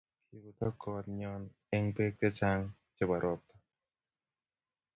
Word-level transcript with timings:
Kibutik 0.27 0.75
kot 0.81 1.05
nyon 1.19 1.43
eng 1.75 1.87
bek 1.95 2.13
chechang 2.19 2.63
ab 3.01 3.09
ropta. 3.23 3.55